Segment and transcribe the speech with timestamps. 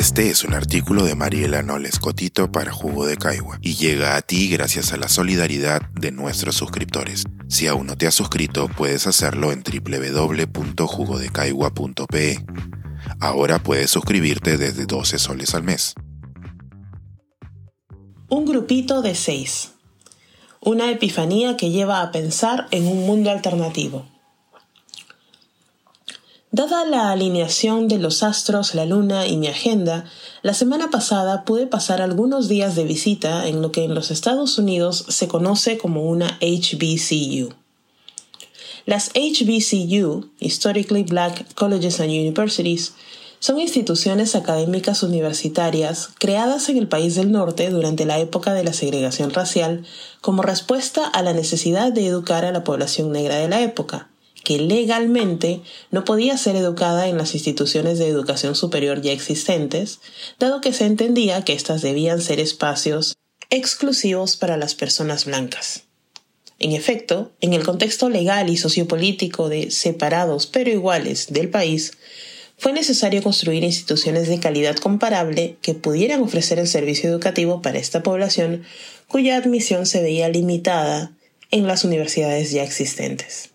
[0.00, 4.22] Este es un artículo de Mariela Noles Cotito para Jugo de Caigua y llega a
[4.22, 7.24] ti gracias a la solidaridad de nuestros suscriptores.
[7.50, 12.46] Si aún no te has suscrito, puedes hacerlo en www.jugodecaigua.pe.
[13.20, 15.92] Ahora puedes suscribirte desde 12 soles al mes.
[18.30, 19.72] Un grupito de seis.
[20.62, 24.06] Una epifanía que lleva a pensar en un mundo alternativo.
[26.52, 30.06] Dada la alineación de los astros, la luna y mi agenda,
[30.42, 34.58] la semana pasada pude pasar algunos días de visita en lo que en los Estados
[34.58, 37.54] Unidos se conoce como una HBCU.
[38.84, 42.94] Las HBCU, Historically Black Colleges and Universities,
[43.38, 48.72] son instituciones académicas universitarias creadas en el país del norte durante la época de la
[48.72, 49.84] segregación racial
[50.20, 54.09] como respuesta a la necesidad de educar a la población negra de la época
[54.42, 60.00] que legalmente no podía ser educada en las instituciones de educación superior ya existentes,
[60.38, 63.14] dado que se entendía que éstas debían ser espacios
[63.50, 65.84] exclusivos para las personas blancas.
[66.58, 71.92] En efecto, en el contexto legal y sociopolítico de separados pero iguales del país,
[72.58, 78.02] fue necesario construir instituciones de calidad comparable que pudieran ofrecer el servicio educativo para esta
[78.02, 78.64] población
[79.08, 81.12] cuya admisión se veía limitada
[81.50, 83.50] en las universidades ya existentes.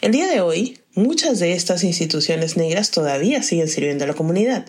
[0.00, 4.66] El día de hoy, muchas de estas instituciones negras todavía siguen sirviendo a la comunidad.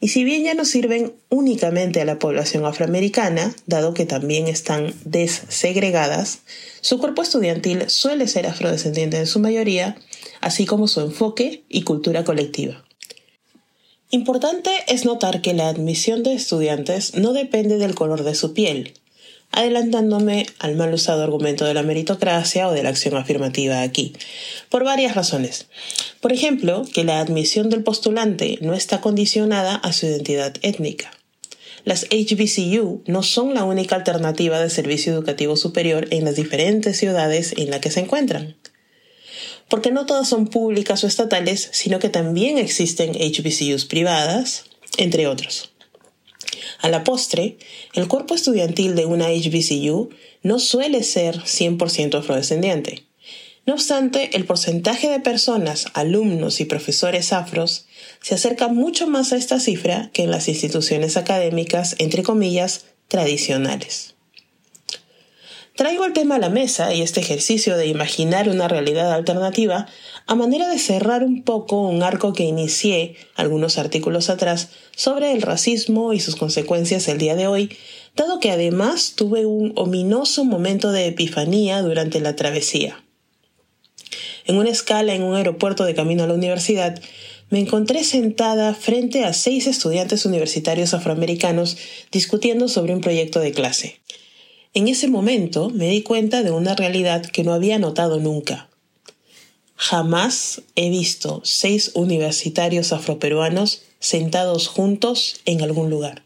[0.00, 4.94] Y si bien ya no sirven únicamente a la población afroamericana, dado que también están
[5.04, 6.40] dessegregadas,
[6.80, 9.96] su cuerpo estudiantil suele ser afrodescendiente en su mayoría,
[10.40, 12.84] así como su enfoque y cultura colectiva.
[14.10, 18.94] Importante es notar que la admisión de estudiantes no depende del color de su piel,
[19.52, 24.12] adelantándome al mal usado argumento de la meritocracia o de la acción afirmativa aquí,
[24.68, 25.66] por varias razones.
[26.20, 31.10] Por ejemplo, que la admisión del postulante no está condicionada a su identidad étnica.
[31.84, 37.54] Las HBCU no son la única alternativa de servicio educativo superior en las diferentes ciudades
[37.56, 38.56] en las que se encuentran.
[39.68, 44.64] Porque no todas son públicas o estatales, sino que también existen HBCUs privadas,
[44.96, 45.71] entre otros.
[46.82, 47.58] A la postre,
[47.94, 50.10] el cuerpo estudiantil de una HBCU
[50.42, 53.04] no suele ser 100% afrodescendiente.
[53.64, 57.86] No obstante, el porcentaje de personas, alumnos y profesores afros
[58.20, 64.16] se acerca mucho más a esta cifra que en las instituciones académicas, entre comillas, tradicionales.
[65.74, 69.86] Traigo el tema a la mesa y este ejercicio de imaginar una realidad alternativa
[70.26, 75.40] a manera de cerrar un poco un arco que inicié algunos artículos atrás sobre el
[75.40, 77.74] racismo y sus consecuencias el día de hoy,
[78.14, 83.02] dado que además tuve un ominoso momento de epifanía durante la travesía.
[84.44, 87.00] En una escala en un aeropuerto de camino a la universidad,
[87.48, 91.78] me encontré sentada frente a seis estudiantes universitarios afroamericanos
[92.10, 94.00] discutiendo sobre un proyecto de clase.
[94.74, 98.70] En ese momento me di cuenta de una realidad que no había notado nunca.
[99.76, 106.22] Jamás he visto seis universitarios afroperuanos sentados juntos en algún lugar.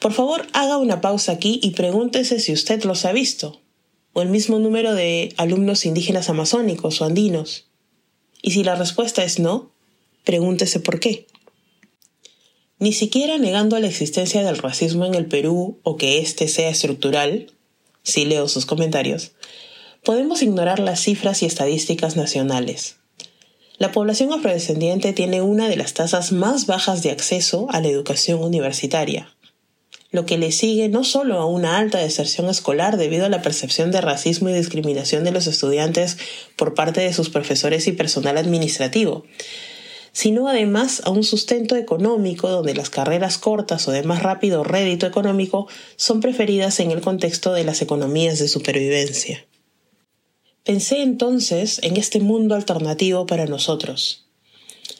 [0.00, 3.60] Por favor, haga una pausa aquí y pregúntese si usted los ha visto,
[4.14, 7.66] o el mismo número de alumnos indígenas amazónicos o andinos.
[8.40, 9.70] Y si la respuesta es no,
[10.24, 11.26] pregúntese por qué
[12.78, 17.52] ni siquiera negando la existencia del racismo en el Perú o que éste sea estructural,
[18.02, 19.32] si leo sus comentarios,
[20.04, 22.96] podemos ignorar las cifras y estadísticas nacionales.
[23.78, 28.42] La población afrodescendiente tiene una de las tasas más bajas de acceso a la educación
[28.42, 29.36] universitaria,
[30.10, 33.90] lo que le sigue no solo a una alta deserción escolar debido a la percepción
[33.90, 36.16] de racismo y discriminación de los estudiantes
[36.56, 39.24] por parte de sus profesores y personal administrativo,
[40.18, 45.06] sino además a un sustento económico donde las carreras cortas o de más rápido rédito
[45.06, 49.46] económico son preferidas en el contexto de las economías de supervivencia.
[50.64, 54.26] Pensé entonces en este mundo alternativo para nosotros.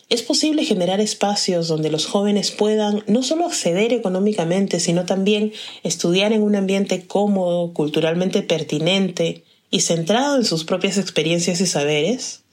[0.09, 5.53] Es posible generar espacios donde los jóvenes puedan no solo acceder económicamente, sino también
[5.83, 12.45] estudiar en un ambiente cómodo, culturalmente pertinente y centrado en sus propias experiencias y saberes?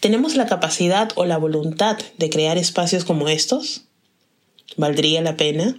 [0.00, 3.82] ¿Tenemos la capacidad o la voluntad de crear espacios como estos?
[4.76, 5.78] ¿Valdría la pena?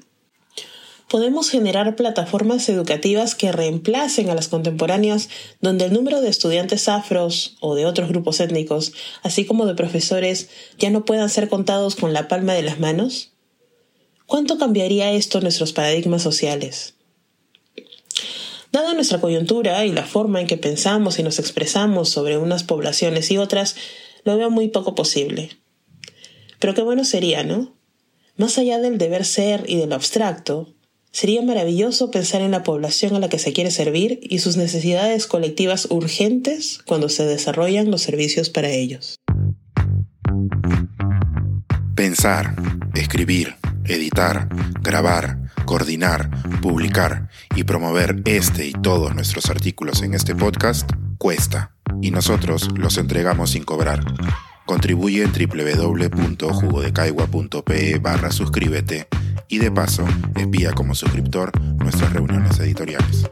[1.08, 5.30] Podemos generar plataformas educativas que reemplacen a las contemporáneas
[5.62, 8.92] donde el número de estudiantes afros o de otros grupos étnicos,
[9.24, 13.32] así como de profesores, ya no puedan ser contados con la palma de las manos?
[14.26, 16.96] ¿Cuánto cambiaría esto nuestros paradigmas sociales?
[18.74, 23.32] Dada nuestra coyuntura y la forma en que pensamos y nos expresamos sobre unas poblaciones
[23.32, 23.78] y otras,
[24.28, 25.52] lo veo muy poco posible.
[26.60, 27.74] Pero qué bueno sería, ¿no?
[28.36, 30.76] Más allá del deber ser y de lo abstracto,
[31.12, 35.28] sería maravilloso pensar en la población a la que se quiere servir y sus necesidades
[35.28, 39.16] colectivas urgentes cuando se desarrollan los servicios para ellos.
[41.96, 42.54] Pensar,
[42.96, 44.50] escribir, editar,
[44.82, 46.30] grabar, coordinar,
[46.62, 51.72] publicar y promover este y todos nuestros artículos en este podcast cuesta
[52.02, 54.04] y nosotros los entregamos sin cobrar.
[54.66, 59.08] Contribuye en www.jugodecaigua.pe barra suscríbete
[59.48, 60.06] y de paso
[60.36, 63.30] espía como suscriptor nuestras reuniones editoriales.